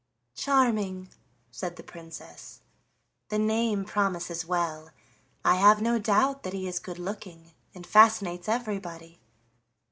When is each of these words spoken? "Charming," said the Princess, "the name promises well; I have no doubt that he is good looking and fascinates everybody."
"Charming," 0.33 1.09
said 1.51 1.75
the 1.75 1.83
Princess, 1.83 2.61
"the 3.29 3.37
name 3.37 3.85
promises 3.85 4.43
well; 4.43 4.89
I 5.45 5.57
have 5.57 5.79
no 5.79 5.99
doubt 5.99 6.41
that 6.41 6.53
he 6.53 6.67
is 6.67 6.79
good 6.79 6.97
looking 6.97 7.51
and 7.75 7.85
fascinates 7.85 8.49
everybody." 8.49 9.21